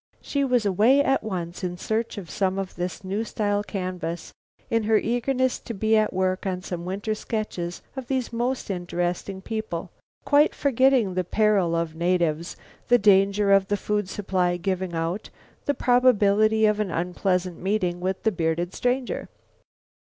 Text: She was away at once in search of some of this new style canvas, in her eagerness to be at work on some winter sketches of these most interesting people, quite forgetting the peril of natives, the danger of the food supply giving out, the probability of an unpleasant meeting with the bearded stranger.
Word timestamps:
She 0.19 0.43
was 0.43 0.65
away 0.65 1.03
at 1.03 1.21
once 1.21 1.63
in 1.63 1.77
search 1.77 2.17
of 2.17 2.27
some 2.31 2.57
of 2.57 2.73
this 2.75 3.03
new 3.03 3.23
style 3.23 3.61
canvas, 3.63 4.33
in 4.67 4.85
her 4.85 4.97
eagerness 4.97 5.59
to 5.59 5.75
be 5.75 5.95
at 5.95 6.11
work 6.11 6.47
on 6.47 6.63
some 6.63 6.85
winter 6.85 7.13
sketches 7.13 7.83
of 7.95 8.07
these 8.07 8.33
most 8.33 8.71
interesting 8.71 9.43
people, 9.43 9.91
quite 10.25 10.55
forgetting 10.55 11.13
the 11.13 11.23
peril 11.23 11.75
of 11.75 11.93
natives, 11.93 12.57
the 12.87 12.97
danger 12.97 13.51
of 13.51 13.67
the 13.67 13.77
food 13.77 14.09
supply 14.09 14.57
giving 14.57 14.95
out, 14.95 15.29
the 15.65 15.75
probability 15.75 16.65
of 16.65 16.79
an 16.79 16.89
unpleasant 16.89 17.59
meeting 17.59 17.99
with 17.99 18.23
the 18.23 18.31
bearded 18.31 18.73
stranger. 18.73 19.29